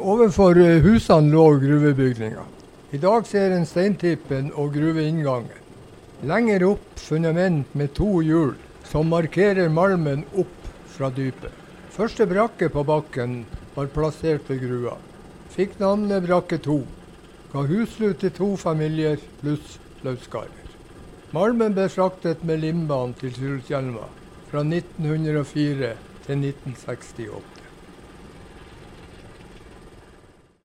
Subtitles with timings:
[0.00, 2.44] Overfor eh, husene lå gruvebygninga.
[2.90, 5.58] I dag ser en steintippen og gruveinngangen.
[6.24, 8.54] Lenger opp fundament med to hjul
[8.88, 11.52] som markerer malmen opp fra dypet.
[11.92, 13.44] Første brakke på bakken
[13.76, 14.96] var plassert ved grua.
[15.52, 16.80] Fikk navnet Brakke 2.
[17.52, 19.76] Ga husly til to familier pluss
[20.06, 20.74] løskarer.
[21.36, 24.08] Malmen ble fraktet med limbanen til Sulitjelma
[24.50, 27.59] fra 1904 til 1968.